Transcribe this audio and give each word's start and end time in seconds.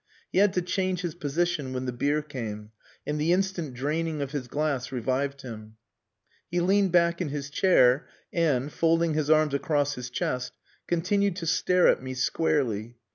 He 0.31 0.39
had 0.39 0.53
to 0.53 0.63
change 0.63 1.01
his 1.01 1.13
position 1.13 1.73
when 1.73 1.85
the 1.85 1.91
beer 1.93 2.23
came, 2.23 2.71
and 3.05 3.21
the 3.21 3.31
instant 3.31 3.75
draining 3.75 4.19
of 4.19 4.31
his 4.31 4.47
glass 4.47 4.91
revived 4.91 5.43
him. 5.43 5.75
He 6.49 6.59
leaned 6.59 6.91
back 6.91 7.21
in 7.21 7.29
his 7.29 7.51
chair 7.51 8.07
and, 8.33 8.73
folding 8.73 9.13
his 9.13 9.29
arms 9.29 9.53
across 9.53 9.93
his 9.93 10.09
chest, 10.09 10.53
continued 10.87 11.35
to 11.35 11.45
stare 11.45 11.87
at 11.87 12.01
me 12.01 12.15
squarely. 12.15 12.95